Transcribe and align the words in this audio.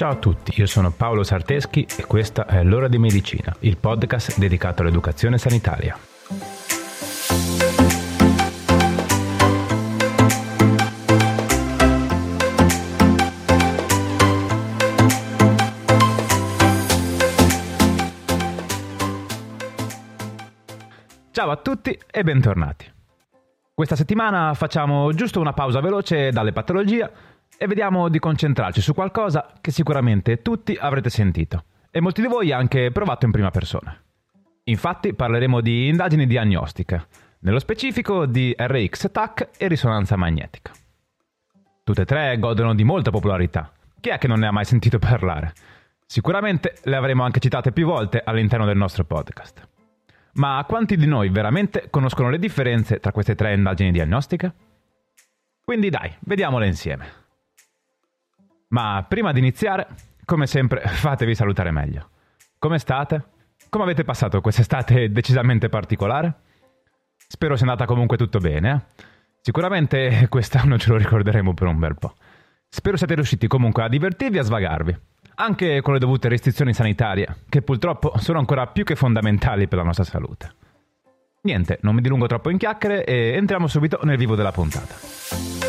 Ciao 0.00 0.12
a 0.12 0.16
tutti, 0.16 0.58
io 0.58 0.64
sono 0.64 0.90
Paolo 0.90 1.22
Sarteschi 1.22 1.86
e 1.98 2.06
questa 2.06 2.46
è 2.46 2.64
L'ora 2.64 2.88
di 2.88 2.96
medicina, 2.96 3.54
il 3.58 3.76
podcast 3.76 4.38
dedicato 4.38 4.80
all'educazione 4.80 5.36
sanitaria. 5.36 5.94
Ciao 21.30 21.50
a 21.50 21.56
tutti 21.56 22.00
e 22.10 22.22
bentornati. 22.22 22.90
Questa 23.74 23.96
settimana 23.96 24.52
facciamo 24.52 25.12
giusto 25.12 25.40
una 25.40 25.52
pausa 25.54 25.80
veloce 25.80 26.30
dalle 26.30 26.52
patologie 26.52 27.10
e 27.62 27.66
vediamo 27.66 28.08
di 28.08 28.18
concentrarci 28.18 28.80
su 28.80 28.94
qualcosa 28.94 29.52
che 29.60 29.70
sicuramente 29.70 30.40
tutti 30.40 30.78
avrete 30.80 31.10
sentito 31.10 31.64
e 31.90 32.00
molti 32.00 32.22
di 32.22 32.26
voi 32.26 32.52
anche 32.52 32.90
provato 32.90 33.26
in 33.26 33.32
prima 33.32 33.50
persona. 33.50 33.94
Infatti 34.64 35.12
parleremo 35.12 35.60
di 35.60 35.88
indagini 35.88 36.26
diagnostiche, 36.26 37.06
nello 37.40 37.58
specifico 37.58 38.24
di 38.24 38.54
RX-TAC 38.56 39.50
e 39.58 39.68
risonanza 39.68 40.16
magnetica. 40.16 40.72
Tutte 41.84 42.00
e 42.00 42.04
tre 42.06 42.38
godono 42.38 42.74
di 42.74 42.82
molta 42.82 43.10
popolarità. 43.10 43.70
Chi 44.00 44.08
è 44.08 44.16
che 44.16 44.26
non 44.26 44.38
ne 44.38 44.46
ha 44.46 44.52
mai 44.52 44.64
sentito 44.64 44.98
parlare? 44.98 45.52
Sicuramente 46.06 46.76
le 46.84 46.96
avremo 46.96 47.24
anche 47.24 47.40
citate 47.40 47.72
più 47.72 47.84
volte 47.84 48.22
all'interno 48.24 48.64
del 48.64 48.78
nostro 48.78 49.04
podcast. 49.04 49.68
Ma 50.36 50.64
quanti 50.66 50.96
di 50.96 51.06
noi 51.06 51.28
veramente 51.28 51.88
conoscono 51.90 52.30
le 52.30 52.38
differenze 52.38 53.00
tra 53.00 53.12
queste 53.12 53.34
tre 53.34 53.52
indagini 53.52 53.92
diagnostiche? 53.92 54.54
Quindi 55.62 55.90
dai, 55.90 56.10
vediamole 56.20 56.66
insieme. 56.66 57.19
Ma 58.70 59.04
prima 59.08 59.32
di 59.32 59.38
iniziare, 59.38 59.88
come 60.24 60.46
sempre, 60.46 60.80
fatevi 60.86 61.34
salutare 61.34 61.70
meglio. 61.70 62.10
Come 62.58 62.78
state? 62.78 63.24
Come 63.68 63.84
avete 63.84 64.04
passato 64.04 64.40
quest'estate 64.40 65.10
decisamente 65.10 65.68
particolare? 65.68 66.34
Spero 67.16 67.56
sia 67.56 67.66
andata 67.66 67.86
comunque 67.86 68.16
tutto 68.16 68.38
bene. 68.38 68.70
Eh? 68.70 69.04
Sicuramente 69.40 70.26
quest'anno 70.28 70.78
ce 70.78 70.90
lo 70.90 70.96
ricorderemo 70.96 71.54
per 71.54 71.66
un 71.66 71.78
bel 71.78 71.96
po'. 71.96 72.14
Spero 72.68 72.96
siate 72.96 73.14
riusciti 73.14 73.46
comunque 73.46 73.82
a 73.82 73.88
divertirvi 73.88 74.36
e 74.36 74.40
a 74.40 74.44
svagarvi, 74.44 74.96
anche 75.36 75.80
con 75.80 75.94
le 75.94 75.98
dovute 75.98 76.28
restrizioni 76.28 76.72
sanitarie, 76.72 77.38
che 77.48 77.62
purtroppo 77.62 78.12
sono 78.18 78.38
ancora 78.38 78.66
più 78.68 78.84
che 78.84 78.94
fondamentali 78.94 79.66
per 79.66 79.78
la 79.78 79.84
nostra 79.84 80.04
salute. 80.04 80.54
Niente, 81.42 81.78
non 81.82 81.94
mi 81.94 82.02
dilungo 82.02 82.26
troppo 82.26 82.50
in 82.50 82.58
chiacchiere 82.58 83.04
e 83.04 83.32
entriamo 83.32 83.66
subito 83.66 83.98
nel 84.04 84.18
vivo 84.18 84.36
della 84.36 84.52
puntata. 84.52 85.59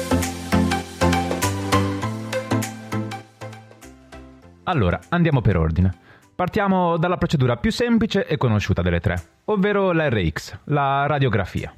Allora, 4.64 5.00
andiamo 5.10 5.42
per 5.42 5.58
ordine. 5.58 5.92
Partiamo 6.36 6.98
dalla 6.98 7.18
procedura 7.18 7.58
più 7.58 7.72
semplice 7.72 8.26
e 8.26 8.38
conosciuta 8.38 8.82
delle 8.82 9.00
tre, 9.00 9.16
ovvero 9.46 9.92
la 9.92 10.10
RX, 10.10 10.60
la 10.66 11.06
radiografia. 11.08 11.74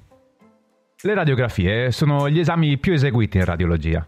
Le 1.02 1.14
radiografie 1.14 1.92
sono 1.92 2.30
gli 2.30 2.40
esami 2.40 2.78
più 2.78 2.94
eseguiti 2.94 3.38
in 3.38 3.46
radiologia, 3.46 4.08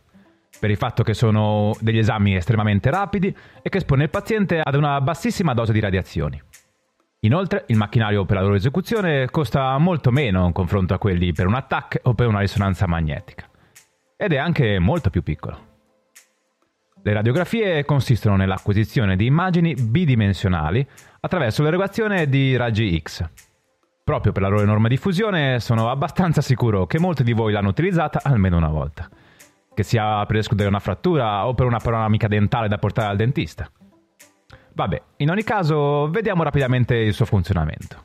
per 0.59 0.69
il 0.69 0.77
fatto 0.77 1.03
che 1.03 1.13
sono 1.13 1.75
degli 1.79 1.97
esami 1.97 2.35
estremamente 2.35 2.89
rapidi 2.89 3.35
e 3.61 3.69
che 3.69 3.77
espone 3.77 4.03
il 4.03 4.09
paziente 4.09 4.61
ad 4.61 4.75
una 4.75 5.01
bassissima 5.01 5.53
dose 5.53 5.73
di 5.73 5.79
radiazioni. 5.79 6.41
Inoltre, 7.21 7.63
il 7.67 7.77
macchinario 7.77 8.23
per 8.23 8.37
la 8.37 8.43
loro 8.43 8.55
esecuzione 8.55 9.29
costa 9.29 9.77
molto 9.77 10.11
meno 10.11 10.45
in 10.45 10.53
confronto 10.53 10.93
a 10.93 10.99
quelli 10.99 11.33
per 11.33 11.47
un 11.47 11.55
attacco 11.55 11.97
o 12.03 12.13
per 12.13 12.27
una 12.27 12.39
risonanza 12.39 12.87
magnetica. 12.87 13.49
Ed 14.15 14.31
è 14.31 14.37
anche 14.37 14.79
molto 14.79 15.09
più 15.09 15.23
piccolo. 15.23 15.74
Le 17.05 17.13
radiografie 17.13 17.85
consistono 17.85 18.35
nell'acquisizione 18.35 19.15
di 19.15 19.27
immagini 19.27 19.75
bidimensionali 19.75 20.83
attraverso 21.19 21.61
l'erogazione 21.61 22.27
di 22.27 22.55
raggi 22.55 22.99
X. 22.99 23.23
Proprio 24.03 24.31
per 24.31 24.41
la 24.41 24.47
loro 24.47 24.63
enorme 24.63 24.89
diffusione 24.89 25.59
sono 25.59 25.91
abbastanza 25.91 26.41
sicuro 26.41 26.87
che 26.87 26.97
molti 26.97 27.23
di 27.23 27.33
voi 27.33 27.51
l'hanno 27.51 27.69
utilizzata 27.69 28.21
almeno 28.23 28.57
una 28.57 28.69
volta. 28.69 29.07
Che 29.71 29.83
sia 29.83 30.25
per 30.25 30.37
escludere 30.37 30.67
una 30.67 30.79
frattura 30.79 31.45
o 31.45 31.53
per 31.53 31.67
una 31.67 31.77
panoramica 31.77 32.27
dentale 32.27 32.67
da 32.67 32.79
portare 32.79 33.09
al 33.09 33.17
dentista. 33.17 33.69
Vabbè, 34.73 34.99
in 35.17 35.29
ogni 35.29 35.43
caso 35.43 36.09
vediamo 36.09 36.41
rapidamente 36.41 36.95
il 36.95 37.13
suo 37.13 37.25
funzionamento. 37.25 38.03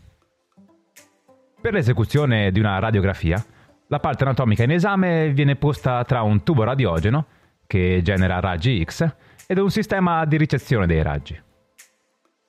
Per 1.58 1.72
l'esecuzione 1.72 2.52
di 2.52 2.60
una 2.60 2.78
radiografia, 2.78 3.42
la 3.86 3.98
parte 3.98 4.24
anatomica 4.24 4.62
in 4.62 4.72
esame 4.72 5.30
viene 5.30 5.56
posta 5.56 6.04
tra 6.04 6.20
un 6.20 6.42
tubo 6.42 6.64
radiogeno 6.64 7.38
che 7.70 8.00
genera 8.02 8.40
raggi 8.40 8.84
X, 8.84 9.08
ed 9.46 9.58
un 9.58 9.70
sistema 9.70 10.24
di 10.24 10.36
ricezione 10.36 10.88
dei 10.88 11.02
raggi. 11.02 11.40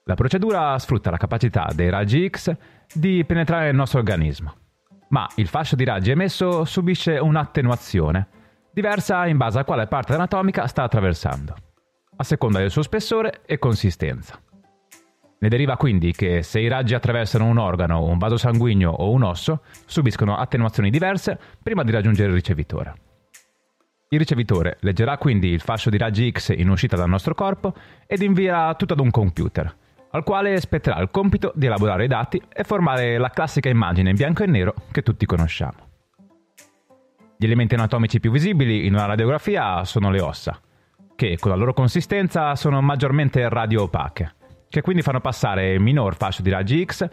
La 0.06 0.16
procedura 0.16 0.80
sfrutta 0.80 1.12
la 1.12 1.18
capacità 1.18 1.70
dei 1.76 1.92
raggi 1.92 2.28
X 2.28 2.56
di 2.92 3.24
penetrare 3.24 3.66
nel 3.66 3.76
nostro 3.76 4.00
organismo, 4.00 4.56
ma 5.10 5.28
il 5.36 5.48
fascio 5.48 5.76
di 5.76 5.84
raggi 5.84 6.10
emesso 6.10 6.66
subisce 6.66 7.20
un'attenuazione, 7.20 8.28
diversa 8.74 9.28
in 9.28 9.38
base 9.38 9.60
a 9.60 9.64
quale 9.64 9.86
parte 9.86 10.16
anatomica 10.16 10.66
sta 10.66 10.82
attraversando, 10.82 11.56
a 12.18 12.24
seconda 12.24 12.58
del 12.58 12.72
suo 12.72 12.82
spessore 12.82 13.42
e 13.46 13.60
consistenza. 13.60 14.42
Ne 15.38 15.50
deriva 15.50 15.78
quindi 15.78 16.14
che 16.14 16.42
se 16.42 16.60
i 16.60 16.68
raggi 16.68 16.96
attraversano 16.96 17.46
un 17.46 17.60
organo, 17.60 18.06
un 18.06 18.18
vaso 18.18 18.38
sanguigno 18.38 18.90
o 18.90 19.12
un 19.12 19.22
osso, 19.22 19.62
subiscono 19.86 20.36
attenuazioni 20.36 20.90
diverse 20.90 21.38
prima 21.62 21.84
di 21.84 21.92
raggiungere 21.92 22.30
il 22.30 22.36
ricevitore. 22.36 23.11
Il 24.14 24.20
ricevitore 24.20 24.76
leggerà 24.82 25.18
quindi 25.18 25.48
il 25.48 25.62
fascio 25.62 25.90
di 25.90 25.98
raggi 25.98 26.30
X 26.30 26.54
in 26.54 26.68
uscita 26.68 26.98
dal 26.98 27.08
nostro 27.08 27.34
corpo 27.34 27.74
ed 28.06 28.22
invierà 28.22 28.76
tutto 28.76 28.92
ad 28.92 29.00
un 29.00 29.10
computer, 29.10 29.74
al 30.10 30.24
quale 30.26 30.60
spetterà 30.60 31.00
il 31.00 31.10
compito 31.10 31.54
di 31.56 31.68
elaborare 31.68 32.04
i 32.04 32.10
dati 32.10 32.42
e 32.52 32.66
formare 32.66 33.18
la 33.18 33.30
classica 33.30 33.70
immagine 33.70 34.10
in 34.10 34.18
bianco 34.18 34.44
e 34.44 34.48
nero 34.48 34.74
che 34.92 35.02
tutti 35.02 35.26
conosciamo. 35.26 35.88
Gli 37.38 37.46
elementi 37.46 37.76
anatomici 37.76 38.20
più 38.20 38.32
visibili 38.32 38.86
in 38.86 38.96
una 38.96 39.06
radiografia 39.06 39.86
sono 39.86 40.12
le 40.12 40.20
ossa, 40.20 40.60
che 41.16 41.38
con 41.40 41.50
la 41.50 41.58
loro 41.58 41.72
consistenza 41.72 42.54
sono 42.58 42.82
maggiormente 42.82 43.48
radio-opache, 43.48 44.36
che 44.68 44.82
quindi 44.82 45.04
fanno 45.04 45.22
passare 45.22 45.80
minor 45.80 46.18
fascio 46.18 46.42
di 46.42 46.50
raggi 46.50 46.84
X, 46.84 47.08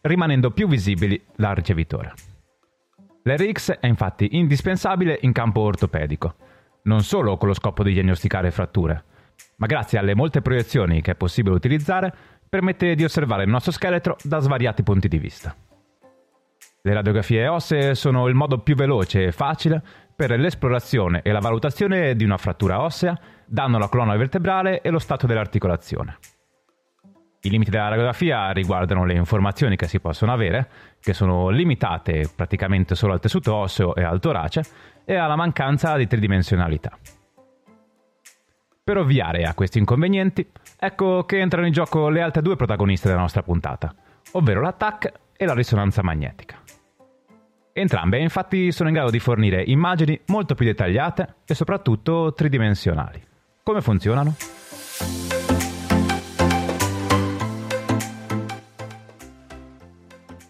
rimanendo 0.00 0.50
più 0.52 0.66
visibili 0.66 1.22
dal 1.36 1.54
ricevitore. 1.54 2.14
L'RX 3.28 3.72
è 3.72 3.86
infatti 3.86 4.38
indispensabile 4.38 5.18
in 5.20 5.32
campo 5.32 5.60
ortopedico, 5.60 6.34
non 6.84 7.02
solo 7.02 7.36
con 7.36 7.48
lo 7.48 7.54
scopo 7.54 7.82
di 7.82 7.92
diagnosticare 7.92 8.50
fratture, 8.50 9.04
ma 9.56 9.66
grazie 9.66 9.98
alle 9.98 10.14
molte 10.14 10.40
proiezioni 10.40 11.02
che 11.02 11.10
è 11.10 11.14
possibile 11.14 11.54
utilizzare 11.54 12.10
permette 12.48 12.94
di 12.94 13.04
osservare 13.04 13.42
il 13.42 13.50
nostro 13.50 13.70
scheletro 13.70 14.16
da 14.22 14.38
svariati 14.38 14.82
punti 14.82 15.08
di 15.08 15.18
vista. 15.18 15.54
Le 16.80 16.94
radiografie 16.94 17.46
ossee 17.48 17.94
sono 17.94 18.28
il 18.28 18.34
modo 18.34 18.60
più 18.60 18.74
veloce 18.74 19.24
e 19.24 19.32
facile 19.32 19.82
per 20.16 20.30
l'esplorazione 20.30 21.20
e 21.20 21.30
la 21.30 21.40
valutazione 21.40 22.16
di 22.16 22.24
una 22.24 22.38
frattura 22.38 22.80
ossea, 22.80 23.18
danno 23.44 23.76
alla 23.76 23.88
colonna 23.88 24.16
vertebrale 24.16 24.80
e 24.80 24.88
lo 24.88 24.98
stato 24.98 25.26
dell'articolazione. 25.26 26.16
I 27.40 27.50
limiti 27.50 27.70
della 27.70 27.88
radiografia 27.88 28.50
riguardano 28.50 29.04
le 29.04 29.14
informazioni 29.14 29.76
che 29.76 29.86
si 29.86 30.00
possono 30.00 30.32
avere, 30.32 30.68
che 31.00 31.12
sono 31.12 31.50
limitate 31.50 32.28
praticamente 32.34 32.96
solo 32.96 33.12
al 33.12 33.20
tessuto 33.20 33.54
osseo 33.54 33.94
e 33.94 34.02
al 34.02 34.18
torace, 34.18 34.62
e 35.04 35.14
alla 35.14 35.36
mancanza 35.36 35.96
di 35.96 36.06
tridimensionalità. 36.06 36.98
Per 38.82 38.96
ovviare 38.96 39.44
a 39.44 39.54
questi 39.54 39.78
inconvenienti, 39.78 40.50
ecco 40.78 41.24
che 41.24 41.38
entrano 41.38 41.66
in 41.66 41.72
gioco 41.72 42.08
le 42.08 42.22
altre 42.22 42.42
due 42.42 42.56
protagoniste 42.56 43.06
della 43.06 43.20
nostra 43.20 43.42
puntata, 43.42 43.94
ovvero 44.32 44.60
l'attack 44.60 45.12
e 45.36 45.46
la 45.46 45.54
risonanza 45.54 46.02
magnetica. 46.02 46.56
Entrambe 47.72 48.18
infatti 48.18 48.72
sono 48.72 48.88
in 48.88 48.96
grado 48.96 49.10
di 49.10 49.20
fornire 49.20 49.62
immagini 49.64 50.20
molto 50.26 50.56
più 50.56 50.66
dettagliate 50.66 51.36
e 51.46 51.54
soprattutto 51.54 52.32
tridimensionali. 52.34 53.22
Come 53.62 53.80
funzionano? 53.80 54.34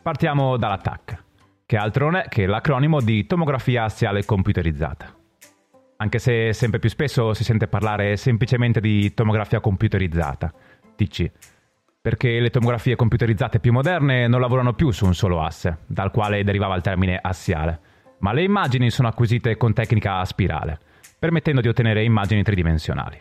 Partiamo 0.08 0.56
dall'attack, 0.56 1.22
che 1.66 1.76
altro 1.76 2.06
non 2.06 2.16
è 2.16 2.28
che 2.28 2.46
l'acronimo 2.46 3.02
di 3.02 3.26
tomografia 3.26 3.84
assiale 3.84 4.24
computerizzata. 4.24 5.14
Anche 5.98 6.18
se 6.18 6.54
sempre 6.54 6.78
più 6.78 6.88
spesso 6.88 7.34
si 7.34 7.44
sente 7.44 7.68
parlare 7.68 8.16
semplicemente 8.16 8.80
di 8.80 9.12
tomografia 9.12 9.60
computerizzata, 9.60 10.50
TC, 10.96 11.30
perché 12.00 12.40
le 12.40 12.48
tomografie 12.48 12.96
computerizzate 12.96 13.60
più 13.60 13.70
moderne 13.70 14.26
non 14.28 14.40
lavorano 14.40 14.72
più 14.72 14.90
su 14.92 15.04
un 15.04 15.14
solo 15.14 15.42
asse, 15.42 15.80
dal 15.84 16.10
quale 16.10 16.42
derivava 16.42 16.74
il 16.74 16.80
termine 16.80 17.18
assiale, 17.20 17.78
ma 18.20 18.32
le 18.32 18.44
immagini 18.44 18.88
sono 18.88 19.08
acquisite 19.08 19.58
con 19.58 19.74
tecnica 19.74 20.20
a 20.20 20.24
spirale, 20.24 20.78
permettendo 21.18 21.60
di 21.60 21.68
ottenere 21.68 22.02
immagini 22.02 22.42
tridimensionali. 22.42 23.20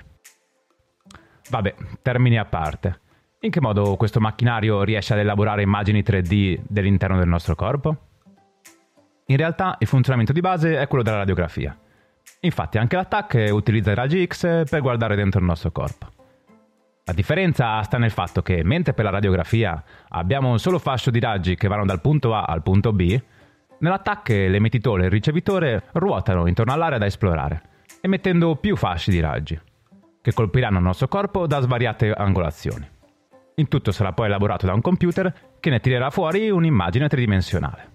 Vabbè, 1.50 1.76
termini 2.02 2.38
a 2.38 2.46
parte. 2.46 3.02
In 3.48 3.54
che 3.54 3.62
modo 3.62 3.96
questo 3.96 4.20
macchinario 4.20 4.84
riesce 4.84 5.14
ad 5.14 5.20
elaborare 5.20 5.62
immagini 5.62 6.02
3D 6.02 6.64
dell'interno 6.68 7.18
del 7.18 7.30
nostro 7.30 7.56
corpo? 7.56 7.96
In 9.28 9.38
realtà 9.38 9.78
il 9.80 9.88
funzionamento 9.88 10.34
di 10.34 10.42
base 10.42 10.78
è 10.78 10.86
quello 10.90 11.02
della 11.02 11.20
radiografia. 11.20 11.74
Infatti 12.42 12.78
anche 12.78 12.98
l'attack 12.98 13.48
utilizza 13.54 13.92
i 13.92 13.96
raggi 13.96 14.26
X 14.26 14.70
per 14.70 14.82
guardare 14.82 15.16
dentro 15.16 15.40
il 15.40 15.46
nostro 15.46 15.72
corpo. 15.72 16.08
La 17.06 17.14
differenza 17.14 17.82
sta 17.84 17.98
nel 17.98 18.12
fatto 18.12 18.42
che, 18.42 18.66
mentre 18.66 18.92
per 18.92 19.06
la 19.06 19.12
radiografia 19.12 19.82
abbiamo 20.10 20.50
un 20.50 20.60
solo 20.60 20.78
fascio 20.78 21.10
di 21.10 21.22
raggi 21.22 21.56
che 21.56 21.70
vanno 21.70 21.86
dal 21.86 22.02
punto 22.02 22.36
A 22.36 22.44
al 22.44 22.64
punto 22.64 22.92
B, 22.92 23.18
nell'attacco 23.80 24.34
l'emettitore 24.34 25.04
e 25.04 25.06
il 25.06 25.12
ricevitore 25.12 25.84
ruotano 25.94 26.48
intorno 26.48 26.74
all'area 26.74 26.98
da 26.98 27.06
esplorare, 27.06 27.62
emettendo 28.02 28.58
più 28.58 28.76
fasci 28.76 29.10
di 29.10 29.22
raggi, 29.22 29.58
che 30.22 30.34
colpiranno 30.34 30.80
il 30.80 30.84
nostro 30.84 31.08
corpo 31.08 31.48
da 31.48 31.62
svariate 31.62 32.12
angolazioni. 32.12 32.96
Il 33.60 33.68
tutto 33.68 33.92
sarà 33.92 34.14
poi 34.14 34.28
elaborato 34.28 34.66
da 34.66 34.74
un 34.74 34.82
computer 34.82 35.34
che 35.60 35.70
ne 35.70 35.80
tirerà 35.80 36.10
fuori 36.10 36.50
un'immagine 36.50 37.08
tridimensionale. 37.08 37.92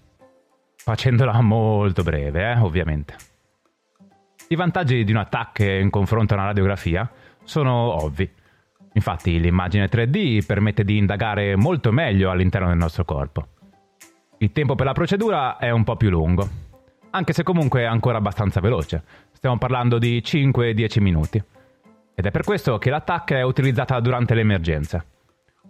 Facendola 0.75 1.39
molto 1.41 2.03
breve, 2.03 2.51
eh, 2.51 2.57
ovviamente. 2.57 3.15
I 4.49 4.55
vantaggi 4.55 5.03
di 5.03 5.11
un 5.11 5.17
attacco 5.17 5.63
in 5.63 5.89
confronto 5.89 6.33
a 6.33 6.37
una 6.37 6.47
radiografia 6.47 7.09
sono 7.43 8.03
ovvi 8.03 8.29
Infatti 8.93 9.39
l'immagine 9.39 9.89
3D 9.89 10.45
permette 10.45 10.83
di 10.83 10.97
indagare 10.97 11.55
molto 11.55 11.91
meglio 11.91 12.29
all'interno 12.29 12.67
del 12.67 12.77
nostro 12.77 13.05
corpo. 13.05 13.47
Il 14.37 14.51
tempo 14.51 14.75
per 14.75 14.85
la 14.85 14.93
procedura 14.93 15.57
è 15.57 15.71
un 15.71 15.83
po' 15.83 15.95
più 15.95 16.09
lungo, 16.09 16.47
anche 17.11 17.33
se 17.33 17.43
comunque 17.43 17.81
è 17.81 17.85
ancora 17.85 18.17
abbastanza 18.17 18.59
veloce. 18.59 19.03
Stiamo 19.31 19.57
parlando 19.57 19.97
di 19.97 20.21
5-10 20.23 21.01
minuti. 21.01 21.43
Ed 22.15 22.25
è 22.25 22.31
per 22.31 22.43
questo 22.43 22.77
che 22.77 22.91
l'attacco 22.91 23.33
è 23.33 23.41
utilizzata 23.41 23.99
durante 23.99 24.35
le 24.35 24.41
emergenze. 24.41 25.05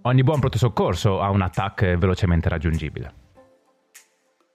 Ogni 0.06 0.22
buon 0.22 0.40
pronto 0.40 0.58
soccorso 0.58 1.22
ha 1.22 1.30
un 1.30 1.42
attacco 1.42 1.86
velocemente 1.98 2.50
raggiungibile. 2.50 3.14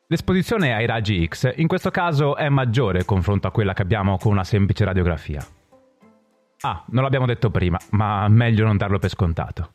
L'esposizione 0.09 0.75
ai 0.75 0.85
raggi 0.85 1.27
X 1.27 1.53
in 1.57 1.67
questo 1.67 1.91
caso 1.91 2.37
è 2.37 2.51
maggiore 2.51 3.07
confronto 3.07 3.47
a 3.47 3.51
quella 3.51 3.73
che 3.73 3.81
abbiamo 3.81 4.19
con 4.19 4.33
una 4.33 4.45
semplice 4.45 4.85
radiografia. 4.85 5.43
Ah, 6.61 6.85
non 6.89 7.03
l'abbiamo 7.03 7.25
detto 7.25 7.51
prima, 7.51 7.79
ma 7.91 8.29
meglio 8.29 8.67
non 8.67 8.77
darlo 8.77 8.99
per 8.99 9.09
scontato. 9.09 9.73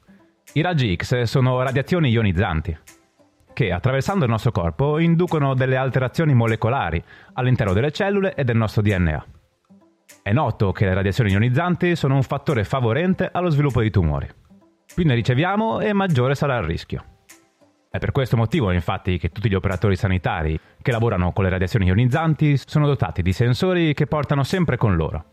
I 0.53 0.61
raggi 0.61 0.95
X 0.95 1.23
sono 1.23 1.59
radiazioni 1.63 2.09
ionizzanti, 2.09 2.77
che 3.53 3.71
attraversando 3.71 4.25
il 4.25 4.31
nostro 4.31 4.51
corpo 4.51 4.99
inducono 4.99 5.55
delle 5.55 5.77
alterazioni 5.77 6.35
molecolari 6.35 7.03
all'interno 7.33 7.73
delle 7.73 7.91
cellule 7.91 8.35
e 8.35 8.43
del 8.43 8.57
nostro 8.57 8.83
DNA. 8.83 9.25
È 10.21 10.31
noto 10.31 10.71
che 10.71 10.85
le 10.85 10.93
radiazioni 10.93 11.31
ionizzanti 11.31 11.95
sono 11.95 12.13
un 12.13 12.23
fattore 12.23 12.63
favorente 12.63 13.27
allo 13.31 13.49
sviluppo 13.49 13.81
di 13.81 13.89
tumori. 13.89 14.29
Più 14.93 15.03
ne 15.05 15.15
riceviamo 15.15 15.79
e 15.79 15.91
maggiore 15.91 16.35
sarà 16.35 16.57
il 16.57 16.65
rischio. 16.65 17.03
È 17.89 17.97
per 17.97 18.11
questo 18.11 18.37
motivo, 18.37 18.71
infatti, 18.71 19.17
che 19.17 19.29
tutti 19.29 19.49
gli 19.49 19.55
operatori 19.55 19.95
sanitari 19.95 20.59
che 20.81 20.91
lavorano 20.91 21.31
con 21.31 21.43
le 21.43 21.49
radiazioni 21.49 21.85
ionizzanti 21.87 22.57
sono 22.57 22.85
dotati 22.85 23.21
di 23.21 23.33
sensori 23.33 23.93
che 23.93 24.05
portano 24.05 24.43
sempre 24.43 24.77
con 24.77 24.95
loro 24.95 25.25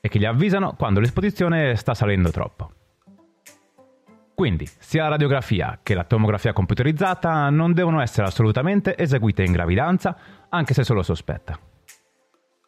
e 0.00 0.08
che 0.08 0.18
gli 0.18 0.24
avvisano 0.24 0.74
quando 0.74 0.98
l'esposizione 0.98 1.76
sta 1.76 1.94
salendo 1.94 2.30
troppo. 2.30 2.70
Quindi, 4.34 4.68
sia 4.78 5.04
la 5.04 5.10
radiografia 5.10 5.78
che 5.82 5.94
la 5.94 6.04
tomografia 6.04 6.52
computerizzata 6.52 7.48
non 7.48 7.72
devono 7.72 8.00
essere 8.00 8.26
assolutamente 8.26 8.96
eseguite 8.96 9.44
in 9.44 9.52
gravidanza, 9.52 10.16
anche 10.48 10.74
se 10.74 10.84
solo 10.84 11.02
sospetta. 11.02 11.58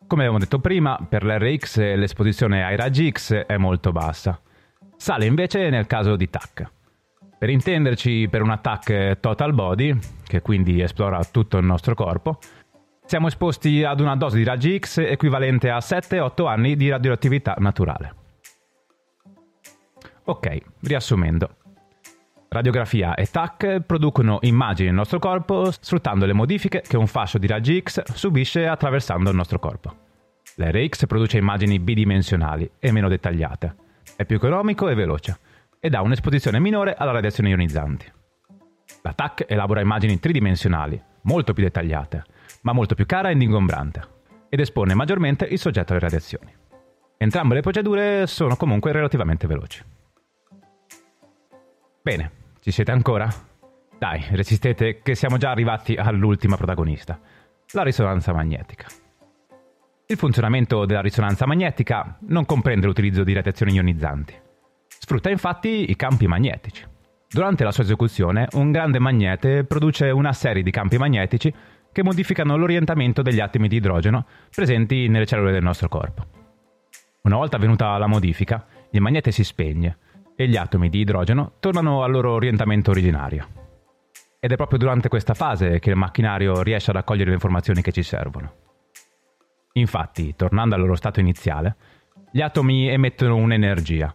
Come 0.07 0.23
abbiamo 0.23 0.39
detto 0.39 0.61
prima, 0.61 1.05
per 1.09 1.25
l'RX 1.25 1.79
l'esposizione 1.97 2.65
ai 2.65 2.77
raggi 2.77 3.11
X 3.11 3.35
è 3.35 3.57
molto 3.57 3.93
bassa. 3.93 4.41
Sale 4.99 5.27
invece 5.27 5.71
nel 5.71 5.87
caso 5.87 6.17
di 6.17 6.29
TAC. 6.29 6.71
Per 7.39 7.49
intenderci, 7.49 8.27
per 8.29 8.43
un 8.43 8.51
attack 8.51 9.21
total 9.21 9.55
body, 9.55 9.97
che 10.27 10.43
quindi 10.43 10.81
esplora 10.81 11.23
tutto 11.23 11.57
il 11.57 11.65
nostro 11.65 11.95
corpo, 11.95 12.41
siamo 13.07 13.29
esposti 13.29 13.85
ad 13.85 14.01
una 14.01 14.17
dose 14.17 14.37
di 14.37 14.45
raggi 14.45 14.77
X 14.77 14.99
equivalente 14.99 15.71
a 15.71 15.79
7-8 15.79 16.49
anni 16.49 16.75
di 16.75 16.91
radioattività 16.91 17.55
naturale. 17.59 18.15
Ok, 20.25 20.59
riassumendo. 20.81 21.55
Radiografia 22.49 23.15
e 23.15 23.27
TAC 23.27 23.81
producono 23.87 24.39
immagini 24.43 24.89
del 24.89 24.97
nostro 24.97 25.21
corpo 25.21 25.71
sfruttando 25.71 26.27
le 26.27 26.33
modifiche 26.33 26.83
che 26.87 26.97
un 26.97 27.07
fascio 27.07 27.39
di 27.39 27.47
raggi 27.47 27.81
X 27.81 28.03
subisce 28.15 28.67
attraversando 28.67 29.31
il 29.31 29.37
nostro 29.37 29.61
corpo. 29.61 29.95
L'RX 30.57 31.07
produce 31.07 31.39
immagini 31.39 31.79
bidimensionali 31.79 32.69
e 32.81 32.91
meno 32.91 33.09
dettagliate, 33.09 33.87
è 34.19 34.25
più 34.25 34.35
economico 34.35 34.89
e 34.89 34.97
veloce 34.97 35.39
ed 35.79 35.95
ha 35.95 36.03
un'esposizione 36.03 36.59
minore 36.59 36.93
alla 36.93 37.13
radiazione 37.13 37.51
ionizzanti. 37.51 38.11
La 39.03 39.13
TAC 39.13 39.45
elabora 39.47 39.81
immagini 39.81 40.19
tridimensionali, 40.19 41.01
molto 41.23 41.53
più 41.53 41.63
dettagliate, 41.63 42.25
ma 42.63 42.73
molto 42.73 42.97
più 42.97 43.07
cara 43.07 43.31
ed 43.31 43.41
ingombrante, 43.41 44.03
ed 44.49 44.59
espone 44.59 44.95
maggiormente 44.95 45.45
il 45.45 45.61
soggetto 45.61 45.93
alle 45.93 46.01
radiazioni. 46.01 46.53
Entrambe 47.17 47.55
le 47.55 47.61
procedure 47.61 48.27
sono 48.27 48.57
comunque 48.57 48.91
relativamente 48.91 49.47
veloci. 49.47 49.85
Bene, 52.03 52.33
ci 52.59 52.73
siete 52.73 52.91
ancora? 52.91 53.33
Dai, 53.97 54.25
resistete 54.31 55.01
che 55.01 55.15
siamo 55.15 55.37
già 55.37 55.51
arrivati 55.51 55.95
all'ultima 55.95 56.57
protagonista, 56.57 57.21
la 57.71 57.83
risonanza 57.85 58.33
magnetica. 58.33 58.87
Il 60.11 60.17
funzionamento 60.17 60.87
della 60.87 61.03
risonanza 61.03 61.47
magnetica 61.47 62.17
non 62.29 62.47
comprende 62.47 62.87
l'utilizzo 62.87 63.25
di 63.25 63.35
radiazioni 63.35 63.75
ionizzanti. 63.75 64.35
Sfrutta 64.87 65.29
infatti 65.29 65.91
i 65.91 65.97
campi 65.97 66.27
magnetici. 66.27 66.83
Durante 67.29 67.63
la 67.63 67.71
sua 67.73 67.83
esecuzione, 67.83 68.49
un 68.53 68.71
grande 68.73 69.01
magnete 69.01 69.65
produce 69.65 70.09
una 70.09 70.33
serie 70.33 70.63
di 70.63 70.71
campi 70.71 70.97
magnetici 70.97 71.53
che 71.93 72.03
modificano 72.03 72.57
l'orientamento 72.57 73.21
degli 73.21 73.39
atomi 73.39 73.69
di 73.69 73.77
idrogeno 73.77 74.25
presenti 74.51 75.09
nelle 75.09 75.27
cellule 75.27 75.53
del 75.53 75.63
nostro 75.63 75.91
corpo. 75.91 76.25
Una 77.25 77.37
volta 77.37 77.57
avvenuta 77.57 77.99
la 77.99 78.07
modifica, 78.07 78.65
il 78.93 79.03
magnete 79.03 79.31
si 79.31 79.45
spegne 79.45 79.99
e 80.35 80.49
gli 80.49 80.57
atomi 80.57 80.89
di 80.89 81.01
idrogeno 81.01 81.57
tornano 81.61 82.03
al 82.03 82.13
loro 82.13 82.33
orientamento 82.33 82.93
originario. 82.93 83.47
Ed 84.41 84.53
è 84.53 84.57
proprio 84.57 84.79
durante 84.79 85.11
questa 85.11 85.35
fase 85.35 85.79
che 85.81 85.91
il 85.91 85.97
macchinario 85.97 86.63
riesce 86.63 86.93
a 86.93 86.95
raccogliere 86.95 87.29
le 87.29 87.35
informazioni 87.35 87.83
che 87.83 87.93
ci 87.93 88.03
servono. 88.03 88.68
Infatti, 89.73 90.35
tornando 90.35 90.75
al 90.75 90.81
loro 90.81 90.97
stato 90.97 91.21
iniziale, 91.21 91.77
gli 92.31 92.41
atomi 92.41 92.89
emettono 92.89 93.37
un'energia, 93.37 94.15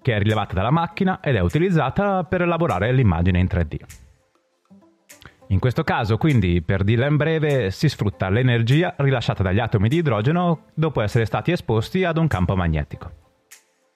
che 0.00 0.14
è 0.14 0.18
rilevata 0.18 0.54
dalla 0.54 0.70
macchina 0.70 1.20
ed 1.20 1.36
è 1.36 1.40
utilizzata 1.40 2.24
per 2.24 2.42
elaborare 2.42 2.92
l'immagine 2.92 3.38
in 3.38 3.46
3D. 3.50 3.76
In 5.48 5.58
questo 5.58 5.82
caso, 5.82 6.16
quindi, 6.16 6.62
per 6.62 6.84
dirla 6.84 7.06
in 7.06 7.16
breve, 7.16 7.72
si 7.72 7.88
sfrutta 7.88 8.28
l'energia 8.28 8.94
rilasciata 8.98 9.42
dagli 9.42 9.58
atomi 9.58 9.88
di 9.88 9.96
idrogeno 9.96 10.66
dopo 10.74 11.00
essere 11.00 11.24
stati 11.24 11.50
esposti 11.50 12.04
ad 12.04 12.18
un 12.18 12.28
campo 12.28 12.54
magnetico. 12.54 13.10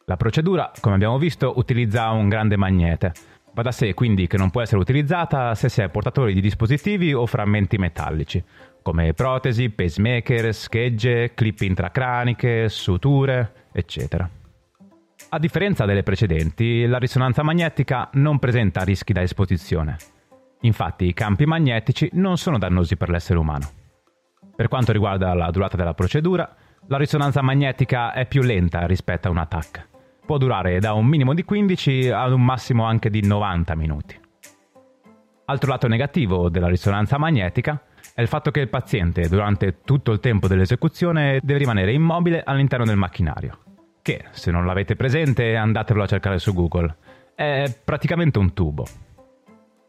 La 0.07 0.17
procedura, 0.17 0.73
come 0.81 0.97
abbiamo 0.97 1.17
visto, 1.17 1.55
utilizza 1.57 2.11
un 2.11 2.29
grande 2.29 2.57
magnete. 2.57 3.12
Va 3.55 3.62
da 3.62 3.71
sé 3.71 3.95
quindi 3.95 4.26
che 4.26 4.37
non 4.37 4.50
può 4.50 4.62
essere 4.62 4.81
utilizzata 4.81 5.55
se 5.55 5.69
si 5.69 5.81
è 5.81 5.88
portatori 5.88 6.35
di 6.35 6.40
dispositivi 6.40 7.14
o 7.14 7.25
frammenti 7.25 7.79
metallici, 7.79 8.43
come 8.85 9.14
protesi, 9.14 9.71
pacemaker, 9.71 10.55
schegge, 10.55 11.35
clip 11.35 11.61
intracraniche, 11.62 12.69
suture, 12.69 13.69
eccetera. 13.73 14.31
A 15.31 15.38
differenza 15.41 15.85
delle 15.85 16.05
precedenti, 16.05 16.87
la 16.87 16.99
risonanza 16.99 17.43
magnetica 17.43 18.09
non 18.12 18.38
presenta 18.38 18.85
rischi 18.85 19.12
da 19.12 19.23
esposizione 19.23 19.97
Infatti 20.64 21.07
i 21.07 21.14
campi 21.14 21.45
magnetici 21.45 22.09
non 22.14 22.38
sono 22.38 22.59
dannosi 22.59 22.97
per 22.97 23.11
l'essere 23.11 23.38
umano. 23.38 23.69
Per 24.57 24.69
quanto 24.69 24.93
riguarda 24.93 25.35
la 25.35 25.50
durata 25.50 25.76
della 25.76 25.95
procedura, 25.95 26.57
la 26.87 26.97
risonanza 26.97 27.43
magnetica 27.43 28.12
è 28.12 28.26
più 28.26 28.43
lenta 28.43 28.87
rispetto 28.87 29.29
a 29.29 29.31
un 29.31 29.45
TAC. 29.47 29.88
Può 30.25 30.38
durare 30.38 30.79
da 30.81 30.95
un 30.95 31.07
minimo 31.07 31.35
di 31.35 31.45
15 31.45 32.09
ad 32.09 32.33
un 32.33 32.43
massimo 32.43 32.85
anche 32.85 33.11
di 33.11 33.26
90 33.26 33.75
minuti. 33.75 34.19
Altro 35.47 35.71
lato 35.71 35.87
negativo 35.87 36.49
della 36.49 36.69
risonanza 36.69 37.19
magnetica 37.19 37.79
è 38.14 38.21
il 38.21 38.28
fatto 38.28 38.50
che 38.50 38.61
il 38.61 38.68
paziente 38.68 39.28
durante 39.28 39.80
tutto 39.85 40.12
il 40.12 40.21
tempo 40.21 40.47
dell'esecuzione 40.47 41.40
deve 41.42 41.59
rimanere 41.59 41.92
immobile 41.92 42.42
all'interno 42.44 42.85
del 42.85 42.97
macchinario, 42.97 43.59
che 44.02 44.26
se 44.30 44.52
non 44.52 44.64
l'avete 44.64 44.94
presente 44.94 45.56
andatevelo 45.56 46.04
a 46.04 46.09
cercare 46.09 46.38
su 46.38 46.54
Google. 46.54 46.97
È 47.35 47.64
praticamente 47.85 48.38
un 48.38 48.52
tubo, 48.54 48.87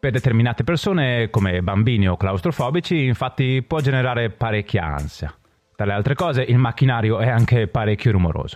per 0.05 0.13
determinate 0.13 0.63
persone, 0.63 1.31
come 1.31 1.63
bambini 1.63 2.07
o 2.07 2.15
claustrofobici, 2.15 3.05
infatti 3.05 3.63
può 3.63 3.79
generare 3.79 4.29
parecchia 4.29 4.83
ansia. 4.83 5.33
Tra 5.75 5.85
le 5.87 5.93
altre 5.93 6.13
cose, 6.13 6.43
il 6.43 6.59
macchinario 6.59 7.17
è 7.17 7.27
anche 7.27 7.67
parecchio 7.67 8.11
rumoroso. 8.11 8.55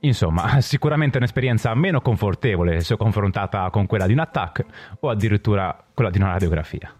Insomma, 0.00 0.60
sicuramente 0.62 1.18
un'esperienza 1.18 1.74
meno 1.74 2.00
confortevole 2.00 2.80
se 2.80 2.96
confrontata 2.96 3.68
con 3.68 3.84
quella 3.84 4.06
di 4.06 4.14
un 4.14 4.20
attack 4.20 4.64
o 5.00 5.10
addirittura 5.10 5.84
quella 5.92 6.08
di 6.08 6.16
una 6.16 6.30
radiografia. 6.30 6.94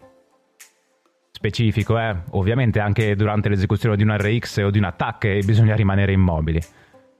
Specifico, 1.45 1.99
eh? 1.99 2.17
Ovviamente 2.31 2.81
anche 2.81 3.15
durante 3.15 3.51
l'esecuzione 3.51 3.97
di 3.97 4.03
un 4.03 4.17
RX 4.17 4.65
o 4.65 4.71
di 4.71 4.79
un 4.79 4.85
attack 4.85 5.45
bisogna 5.45 5.77
rimanere 5.77 6.13
immobili, 6.13 6.59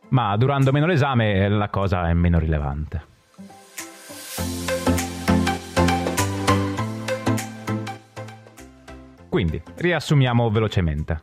ma 0.09 0.35
durando 0.39 0.73
meno 0.73 0.87
l'esame 0.87 1.47
la 1.47 1.69
cosa 1.69 2.09
è 2.09 2.15
meno 2.15 2.39
rilevante. 2.39 3.03
Quindi, 9.29 9.61
riassumiamo 9.77 10.49
velocemente. 10.49 11.21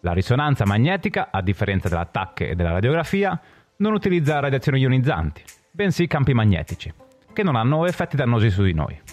La 0.00 0.12
risonanza 0.12 0.66
magnetica, 0.66 1.28
a 1.30 1.40
differenza 1.40 1.88
dell'attacco 1.88 2.42
e 2.42 2.56
della 2.56 2.72
radiografia, 2.72 3.40
non 3.76 3.92
utilizza 3.92 4.40
radiazioni 4.40 4.80
ionizzanti, 4.80 5.44
bensì 5.70 6.08
campi 6.08 6.34
magnetici, 6.34 6.92
che 7.32 7.44
non 7.44 7.54
hanno 7.54 7.86
effetti 7.86 8.16
dannosi 8.16 8.50
su 8.50 8.64
di 8.64 8.72
noi. 8.74 9.05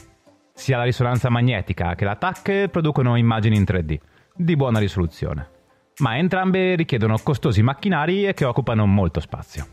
Sia 0.63 0.77
la 0.77 0.83
risonanza 0.83 1.29
magnetica 1.29 1.93
che 1.93 2.05
l'attacco 2.05 2.69
producono 2.69 3.17
immagini 3.17 3.57
in 3.57 3.63
3D, 3.63 3.99
di 4.33 4.55
buona 4.55 4.79
risoluzione, 4.79 5.49
ma 5.97 6.17
entrambe 6.17 6.75
richiedono 6.75 7.17
costosi 7.21 7.61
macchinari 7.61 8.25
e 8.25 8.33
che 8.33 8.45
occupano 8.45 8.85
molto 8.85 9.19
spazio. 9.19 9.67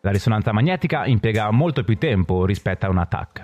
La 0.00 0.10
risonanza 0.10 0.52
magnetica 0.52 1.04
impiega 1.04 1.50
molto 1.50 1.84
più 1.84 1.98
tempo 1.98 2.46
rispetto 2.46 2.86
a 2.86 2.88
un 2.88 2.96
attacco. 2.96 3.42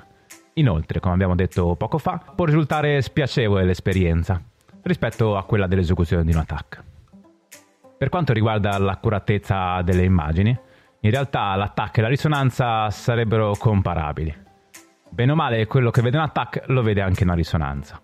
Inoltre, 0.54 0.98
come 0.98 1.12
abbiamo 1.12 1.34
detto 1.34 1.75
poco 1.75 1.98
fa, 1.98 2.22
può 2.34 2.46
risultare 2.46 3.02
spiacevole 3.02 3.66
l'esperienza 3.66 4.42
rispetto 4.80 5.36
a 5.36 5.44
quella 5.44 5.66
dell'esecuzione 5.66 6.25
di 6.25 6.32
un 6.32 6.38
attacco. 6.38 6.78
Per 7.98 8.08
quanto 8.08 8.32
riguarda 8.32 8.78
l'accuratezza 8.78 9.82
delle 9.82 10.04
immagini, 10.04 10.58
in 11.00 11.10
realtà 11.10 11.54
l'attacco 11.54 11.98
e 11.98 12.02
la 12.02 12.08
risonanza 12.08 12.88
sarebbero 12.88 13.54
comparabili. 13.58 14.44
Bene 15.16 15.32
o 15.32 15.35
male, 15.35 15.66
quello 15.66 15.90
che 15.90 16.02
vede 16.02 16.18
un 16.18 16.25
attacco 16.25 16.61
lo 16.66 16.82
vede 16.82 17.00
anche 17.00 17.25
una 17.25 17.32
risonanza. 17.32 17.99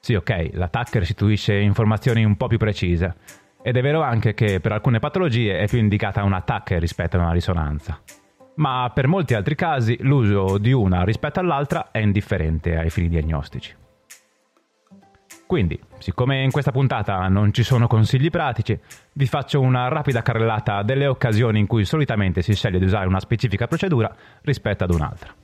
Sì, 0.00 0.14
ok, 0.14 0.52
l'attacco 0.52 0.98
restituisce 0.98 1.54
informazioni 1.54 2.24
un 2.24 2.38
po' 2.38 2.46
più 2.46 2.56
precise, 2.56 3.16
ed 3.60 3.76
è 3.76 3.82
vero 3.82 4.00
anche 4.00 4.32
che 4.32 4.58
per 4.58 4.72
alcune 4.72 4.98
patologie 4.98 5.58
è 5.58 5.68
più 5.68 5.76
indicata 5.76 6.24
un 6.24 6.32
attacco 6.32 6.78
rispetto 6.78 7.18
a 7.18 7.20
una 7.20 7.32
risonanza. 7.32 8.00
Ma 8.54 8.90
per 8.94 9.08
molti 9.08 9.34
altri 9.34 9.56
casi 9.56 9.98
l'uso 10.00 10.56
di 10.56 10.72
una 10.72 11.04
rispetto 11.04 11.38
all'altra 11.38 11.90
è 11.90 11.98
indifferente 11.98 12.78
ai 12.78 12.88
fini 12.88 13.10
diagnostici. 13.10 13.76
Quindi, 15.46 15.78
siccome 15.98 16.42
in 16.42 16.50
questa 16.50 16.72
puntata 16.72 17.28
non 17.28 17.52
ci 17.52 17.62
sono 17.62 17.86
consigli 17.86 18.30
pratici, 18.30 18.80
vi 19.12 19.26
faccio 19.26 19.60
una 19.60 19.88
rapida 19.88 20.22
carrellata 20.22 20.82
delle 20.82 21.08
occasioni 21.08 21.58
in 21.58 21.66
cui 21.66 21.84
solitamente 21.84 22.40
si 22.40 22.54
sceglie 22.54 22.78
di 22.78 22.86
usare 22.86 23.06
una 23.06 23.20
specifica 23.20 23.66
procedura 23.66 24.10
rispetto 24.40 24.84
ad 24.84 24.94
un'altra. 24.94 25.37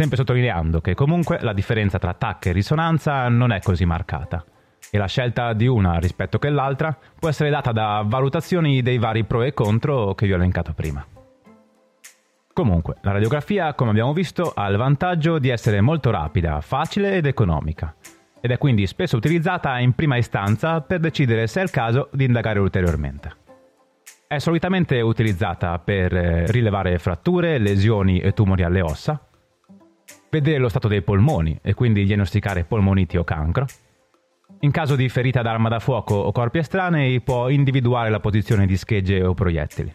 Sempre 0.00 0.16
sottolineando 0.16 0.80
che 0.80 0.94
comunque 0.94 1.40
la 1.42 1.52
differenza 1.52 1.98
tra 1.98 2.14
TAC 2.14 2.46
e 2.46 2.52
risonanza 2.52 3.28
non 3.28 3.52
è 3.52 3.60
così 3.60 3.84
marcata 3.84 4.42
e 4.90 4.96
la 4.96 5.04
scelta 5.04 5.52
di 5.52 5.66
una 5.66 5.98
rispetto 5.98 6.38
che 6.38 6.48
l'altra 6.48 6.96
può 7.18 7.28
essere 7.28 7.50
data 7.50 7.70
da 7.70 8.02
valutazioni 8.06 8.80
dei 8.80 8.96
vari 8.96 9.24
pro 9.24 9.42
e 9.42 9.52
contro 9.52 10.14
che 10.14 10.24
vi 10.24 10.32
ho 10.32 10.36
elencato 10.36 10.72
prima. 10.72 11.06
Comunque, 12.50 12.96
la 13.02 13.12
radiografia, 13.12 13.74
come 13.74 13.90
abbiamo 13.90 14.14
visto, 14.14 14.54
ha 14.54 14.66
il 14.68 14.78
vantaggio 14.78 15.38
di 15.38 15.50
essere 15.50 15.82
molto 15.82 16.08
rapida, 16.08 16.62
facile 16.62 17.16
ed 17.16 17.26
economica, 17.26 17.94
ed 18.40 18.52
è 18.52 18.56
quindi 18.56 18.86
spesso 18.86 19.18
utilizzata 19.18 19.78
in 19.80 19.92
prima 19.92 20.16
istanza 20.16 20.80
per 20.80 21.00
decidere 21.00 21.46
se 21.46 21.60
è 21.60 21.62
il 21.62 21.70
caso 21.70 22.08
di 22.12 22.24
indagare 22.24 22.58
ulteriormente. 22.58 23.36
È 24.26 24.38
solitamente 24.38 24.98
utilizzata 25.02 25.78
per 25.78 26.16
eh, 26.16 26.46
rilevare 26.46 26.96
fratture, 26.96 27.58
lesioni 27.58 28.20
e 28.20 28.32
tumori 28.32 28.62
alle 28.62 28.80
ossa, 28.80 29.24
vedere 30.30 30.58
lo 30.58 30.68
stato 30.68 30.88
dei 30.88 31.02
polmoni 31.02 31.58
e 31.60 31.74
quindi 31.74 32.04
diagnosticare 32.04 32.64
polmoniti 32.64 33.16
o 33.16 33.24
cancro, 33.24 33.66
in 34.60 34.70
caso 34.70 34.94
di 34.94 35.08
ferita 35.08 35.42
d'arma 35.42 35.68
da 35.68 35.78
fuoco 35.78 36.14
o 36.14 36.32
corpi 36.32 36.58
estranei 36.58 37.20
può 37.20 37.48
individuare 37.48 38.10
la 38.10 38.20
posizione 38.20 38.66
di 38.66 38.76
schegge 38.76 39.22
o 39.22 39.32
proiettili. 39.32 39.94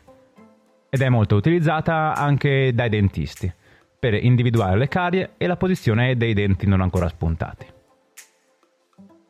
Ed 0.90 1.02
è 1.02 1.10
molto 1.10 1.36
utilizzata 1.36 2.16
anche 2.16 2.74
dai 2.74 2.90
dentisti, 2.90 3.52
per 4.00 4.14
individuare 4.16 4.78
le 4.78 4.88
carie 4.88 5.32
e 5.38 5.46
la 5.46 5.56
posizione 5.56 6.18
dei 6.18 6.34
denti 6.34 6.68
non 6.68 6.82
ancora 6.82 7.08
spuntati. 7.10 7.66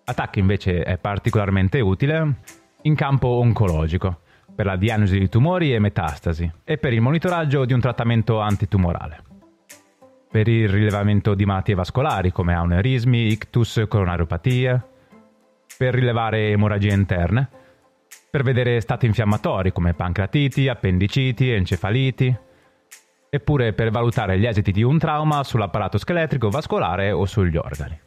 Attacchi 0.06 0.40
invece 0.40 0.84
è 0.84 0.98
particolarmente 0.98 1.80
utile 1.82 2.36
in 2.84 2.96
campo 2.96 3.28
oncologico, 3.28 4.20
per 4.56 4.66
la 4.66 4.78
diagnosi 4.78 5.20
di 5.20 5.28
tumori 5.28 5.74
e 5.74 5.80
metastasi 5.80 6.50
e 6.64 6.78
per 6.78 6.94
il 6.94 7.02
monitoraggio 7.02 7.66
di 7.66 7.74
un 7.74 7.82
trattamento 7.82 8.40
antitumorale. 8.40 9.25
Per 10.36 10.50
il 10.50 10.68
rilevamento 10.68 11.34
di 11.34 11.46
malattie 11.46 11.76
vascolari 11.76 12.34
come 12.34 12.54
aneurismi, 12.54 13.28
ictus, 13.28 13.86
coronariopatie, 13.88 14.86
per 15.78 15.94
rilevare 15.94 16.50
emorragie 16.50 16.92
interne, 16.92 17.50
per 18.30 18.44
vedere 18.44 18.82
stati 18.82 19.06
infiammatori 19.06 19.72
come 19.72 19.94
pancreatiti, 19.94 20.68
appendiciti, 20.68 21.52
encefaliti, 21.52 22.38
eppure 23.30 23.72
per 23.72 23.92
valutare 23.92 24.38
gli 24.38 24.46
esiti 24.46 24.74
di 24.74 24.84
un 24.84 24.98
trauma 24.98 25.42
sull'apparato 25.42 25.98
scheletrico 25.98 26.50
vascolare 26.50 27.14
o 27.14 27.24
sugli 27.24 27.56
organi. 27.56 27.98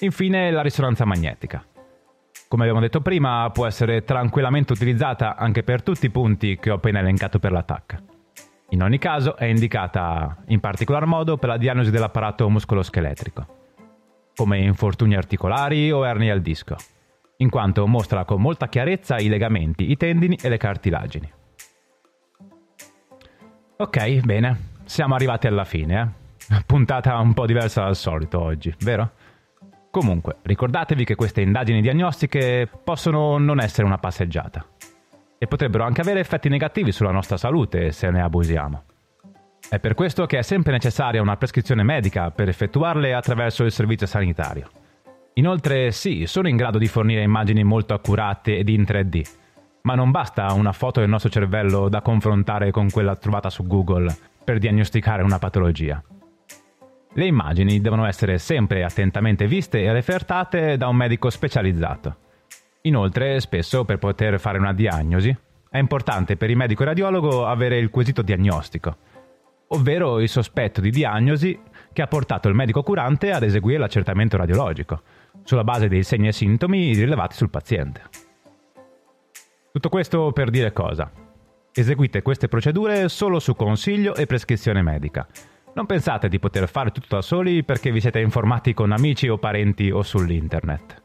Infine 0.00 0.50
la 0.50 0.62
risonanza 0.62 1.04
magnetica. 1.04 1.62
Come 2.48 2.62
abbiamo 2.62 2.80
detto 2.80 3.02
prima, 3.02 3.50
può 3.52 3.66
essere 3.66 4.02
tranquillamente 4.02 4.72
utilizzata 4.72 5.36
anche 5.36 5.62
per 5.62 5.82
tutti 5.82 6.06
i 6.06 6.10
punti 6.10 6.56
che 6.58 6.70
ho 6.70 6.76
appena 6.76 7.00
elencato 7.00 7.38
per 7.38 7.52
l'attacco. 7.52 8.14
In 8.70 8.82
ogni 8.82 8.98
caso 8.98 9.36
è 9.36 9.44
indicata 9.44 10.36
in 10.48 10.60
particolar 10.60 11.06
modo 11.06 11.36
per 11.36 11.50
la 11.50 11.56
diagnosi 11.56 11.90
dell'apparato 11.90 12.48
muscoloscheletrico 12.50 13.54
come 14.36 14.58
infortuni 14.58 15.16
articolari 15.16 15.90
o 15.90 16.06
ernie 16.06 16.30
al 16.30 16.42
disco, 16.42 16.76
in 17.38 17.48
quanto 17.48 17.86
mostra 17.86 18.24
con 18.26 18.40
molta 18.40 18.68
chiarezza 18.68 19.18
i 19.18 19.28
legamenti, 19.28 19.90
i 19.90 19.96
tendini 19.96 20.38
e 20.40 20.50
le 20.50 20.58
cartilagini. 20.58 21.32
Ok, 23.78 24.20
bene, 24.20 24.58
siamo 24.84 25.14
arrivati 25.14 25.46
alla 25.46 25.64
fine, 25.64 26.14
eh? 26.48 26.62
Puntata 26.66 27.18
un 27.18 27.32
po' 27.32 27.46
diversa 27.46 27.84
dal 27.84 27.96
solito 27.96 28.40
oggi, 28.40 28.74
vero? 28.80 29.10
Comunque, 29.90 30.36
ricordatevi 30.42 31.04
che 31.04 31.14
queste 31.14 31.40
indagini 31.40 31.80
diagnostiche 31.80 32.68
possono 32.84 33.38
non 33.38 33.58
essere 33.58 33.86
una 33.86 33.98
passeggiata 33.98 34.64
e 35.38 35.46
potrebbero 35.46 35.84
anche 35.84 36.00
avere 36.00 36.20
effetti 36.20 36.48
negativi 36.48 36.92
sulla 36.92 37.10
nostra 37.10 37.36
salute 37.36 37.92
se 37.92 38.10
ne 38.10 38.22
abusiamo. 38.22 38.84
È 39.68 39.80
per 39.80 39.94
questo 39.94 40.26
che 40.26 40.38
è 40.38 40.42
sempre 40.42 40.72
necessaria 40.72 41.20
una 41.20 41.36
prescrizione 41.36 41.82
medica 41.82 42.30
per 42.30 42.48
effettuarle 42.48 43.14
attraverso 43.14 43.64
il 43.64 43.72
servizio 43.72 44.06
sanitario. 44.06 44.68
Inoltre 45.34 45.90
sì, 45.90 46.24
sono 46.26 46.48
in 46.48 46.56
grado 46.56 46.78
di 46.78 46.86
fornire 46.86 47.22
immagini 47.22 47.64
molto 47.64 47.92
accurate 47.92 48.56
ed 48.56 48.68
in 48.68 48.82
3D, 48.82 49.22
ma 49.82 49.94
non 49.94 50.10
basta 50.10 50.52
una 50.52 50.72
foto 50.72 51.00
del 51.00 51.08
nostro 51.08 51.30
cervello 51.30 51.88
da 51.88 52.00
confrontare 52.00 52.70
con 52.70 52.88
quella 52.90 53.16
trovata 53.16 53.50
su 53.50 53.66
Google 53.66 54.16
per 54.42 54.58
diagnosticare 54.58 55.22
una 55.22 55.38
patologia. 55.38 56.02
Le 57.12 57.26
immagini 57.26 57.80
devono 57.80 58.06
essere 58.06 58.38
sempre 58.38 58.84
attentamente 58.84 59.46
viste 59.46 59.82
e 59.82 59.92
refertate 59.92 60.76
da 60.76 60.88
un 60.88 60.96
medico 60.96 61.28
specializzato. 61.28 62.16
Inoltre, 62.86 63.40
spesso 63.40 63.84
per 63.84 63.98
poter 63.98 64.38
fare 64.38 64.58
una 64.58 64.72
diagnosi, 64.72 65.36
è 65.68 65.78
importante 65.78 66.36
per 66.36 66.50
il 66.50 66.56
medico 66.56 66.84
radiologo 66.84 67.44
avere 67.44 67.78
il 67.78 67.90
quesito 67.90 68.22
diagnostico, 68.22 68.96
ovvero 69.68 70.20
il 70.20 70.28
sospetto 70.28 70.80
di 70.80 70.90
diagnosi 70.90 71.58
che 71.92 72.02
ha 72.02 72.06
portato 72.06 72.48
il 72.48 72.54
medico 72.54 72.84
curante 72.84 73.32
ad 73.32 73.42
eseguire 73.42 73.80
l'accertamento 73.80 74.36
radiologico, 74.36 75.02
sulla 75.42 75.64
base 75.64 75.88
dei 75.88 76.04
segni 76.04 76.28
e 76.28 76.32
sintomi 76.32 76.94
rilevati 76.94 77.34
sul 77.34 77.50
paziente. 77.50 78.02
Tutto 79.72 79.88
questo 79.88 80.30
per 80.30 80.50
dire 80.50 80.72
cosa? 80.72 81.10
Eseguite 81.72 82.22
queste 82.22 82.46
procedure 82.46 83.08
solo 83.08 83.40
su 83.40 83.56
consiglio 83.56 84.14
e 84.14 84.26
prescrizione 84.26 84.80
medica. 84.80 85.26
Non 85.74 85.86
pensate 85.86 86.28
di 86.28 86.38
poter 86.38 86.68
fare 86.68 86.92
tutto 86.92 87.16
da 87.16 87.20
soli 87.20 87.64
perché 87.64 87.90
vi 87.90 88.00
siete 88.00 88.20
informati 88.20 88.72
con 88.74 88.92
amici 88.92 89.28
o 89.28 89.38
parenti 89.38 89.90
o 89.90 90.02
sull'internet. 90.02 91.04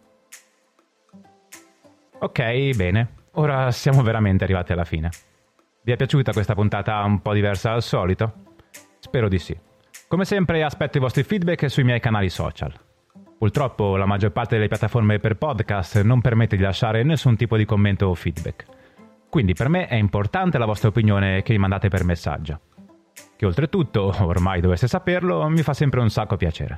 Ok, 2.23 2.75
bene. 2.75 3.15
Ora 3.33 3.71
siamo 3.71 4.03
veramente 4.03 4.43
arrivati 4.43 4.71
alla 4.71 4.83
fine. 4.83 5.09
Vi 5.81 5.91
è 5.91 5.95
piaciuta 5.95 6.31
questa 6.33 6.53
puntata 6.53 7.01
un 7.03 7.19
po' 7.19 7.33
diversa 7.33 7.71
dal 7.71 7.81
solito? 7.81 8.33
Spero 8.99 9.27
di 9.27 9.39
sì. 9.39 9.57
Come 10.07 10.23
sempre 10.23 10.61
aspetto 10.61 10.97
i 10.97 11.01
vostri 11.01 11.23
feedback 11.23 11.67
sui 11.67 11.83
miei 11.83 11.99
canali 11.99 12.29
social. 12.29 12.71
Purtroppo 13.39 13.95
la 13.95 14.05
maggior 14.05 14.31
parte 14.31 14.53
delle 14.53 14.67
piattaforme 14.67 15.17
per 15.17 15.35
podcast 15.35 16.03
non 16.03 16.21
permette 16.21 16.57
di 16.57 16.61
lasciare 16.61 17.01
nessun 17.01 17.35
tipo 17.35 17.57
di 17.57 17.65
commento 17.65 18.05
o 18.05 18.13
feedback. 18.13 18.65
Quindi 19.27 19.53
per 19.53 19.69
me 19.69 19.87
è 19.87 19.95
importante 19.95 20.59
la 20.59 20.65
vostra 20.65 20.89
opinione 20.89 21.41
che 21.41 21.53
mi 21.53 21.57
mandate 21.57 21.87
per 21.87 22.03
messaggio. 22.03 22.59
Che 23.35 23.45
oltretutto, 23.47 24.13
ormai 24.19 24.61
dovesse 24.61 24.87
saperlo, 24.87 25.49
mi 25.49 25.63
fa 25.63 25.73
sempre 25.73 26.01
un 26.01 26.11
sacco 26.11 26.37
piacere. 26.37 26.75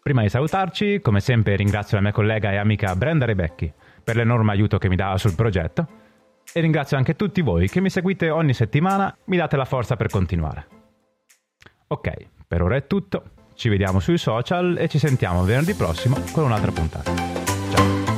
Prima 0.00 0.22
di 0.22 0.28
salutarci, 0.28 1.00
come 1.00 1.18
sempre 1.18 1.56
ringrazio 1.56 1.96
la 1.96 2.04
mia 2.04 2.12
collega 2.12 2.52
e 2.52 2.56
amica 2.56 2.94
Brenda 2.94 3.24
Rebecchi 3.24 3.72
per 4.02 4.16
l'enorme 4.16 4.52
aiuto 4.52 4.78
che 4.78 4.88
mi 4.88 4.96
dà 4.96 5.16
sul 5.16 5.34
progetto 5.34 5.86
e 6.52 6.60
ringrazio 6.60 6.96
anche 6.96 7.16
tutti 7.16 7.42
voi 7.42 7.68
che 7.68 7.80
mi 7.80 7.90
seguite 7.90 8.30
ogni 8.30 8.54
settimana, 8.54 9.16
mi 9.26 9.36
date 9.36 9.56
la 9.56 9.64
forza 9.64 9.96
per 9.96 10.08
continuare. 10.08 10.66
Ok, 11.88 12.12
per 12.46 12.62
ora 12.62 12.76
è 12.76 12.86
tutto, 12.86 13.22
ci 13.54 13.68
vediamo 13.68 14.00
sui 14.00 14.18
social 14.18 14.76
e 14.78 14.88
ci 14.88 14.98
sentiamo 14.98 15.44
venerdì 15.44 15.74
prossimo 15.74 16.16
con 16.32 16.44
un'altra 16.44 16.72
puntata. 16.72 18.09